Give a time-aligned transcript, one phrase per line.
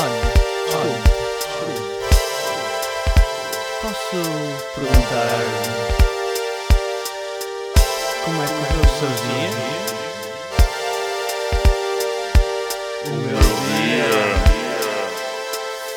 [0.00, 0.22] Olha.
[3.82, 4.20] Posso
[4.76, 5.42] perguntar
[8.24, 9.52] como é que correu o seu dia?
[13.06, 14.12] O meu dia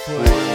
[0.06, 0.51] foi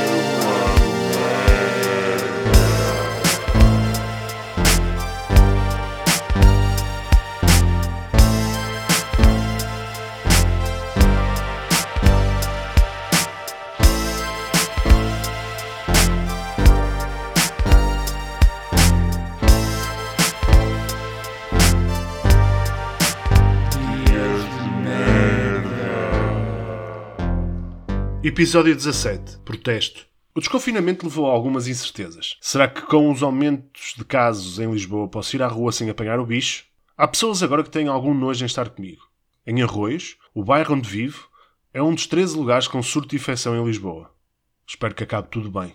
[28.25, 29.39] Episódio 17.
[29.45, 30.07] Protesto.
[30.35, 32.37] O desconfinamento levou a algumas incertezas.
[32.41, 36.19] Será que com os aumentos de casos em Lisboa posso ir à rua sem apanhar
[36.19, 36.65] o bicho?
[36.97, 39.03] Há pessoas agora que têm algum nojo em estar comigo.
[39.47, 41.29] Em Arroios, o bairro onde vivo,
[41.73, 44.11] é um dos 13 lugares com surto de infecção em Lisboa.
[44.67, 45.75] Espero que acabe tudo bem.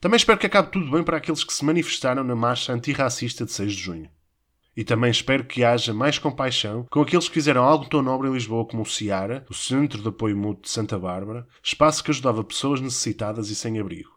[0.00, 3.52] Também espero que acabe tudo bem para aqueles que se manifestaram na marcha antirracista de
[3.52, 4.10] 6 de junho.
[4.76, 8.32] E também espero que haja mais compaixão com aqueles que fizeram algo tão nobre em
[8.32, 12.42] Lisboa como o Ciara, o Centro de Apoio Mútuo de Santa Bárbara, espaço que ajudava
[12.42, 14.10] pessoas necessitadas e sem abrigo.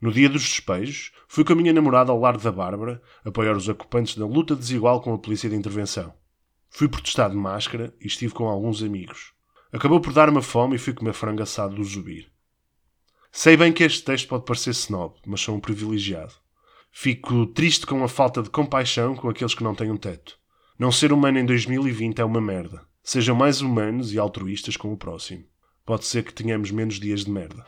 [0.00, 3.68] No dia dos despejos, fui com a minha namorada ao Largo da Bárbara apoiar os
[3.68, 6.12] ocupantes na luta desigual com a polícia de intervenção.
[6.70, 9.32] Fui protestar de máscara e estive com alguns amigos.
[9.70, 12.32] Acabou por dar-me fome e fui comer frango assado do Zubir.
[13.30, 16.41] Sei bem que este texto pode parecer snob, mas sou um privilegiado.
[16.94, 20.38] Fico triste com a falta de compaixão com aqueles que não têm um teto.
[20.78, 22.82] Não ser humano em 2020 é uma merda.
[23.02, 25.42] Sejam mais humanos e altruístas com o próximo.
[25.86, 27.64] Pode ser que tenhamos menos dias de merda.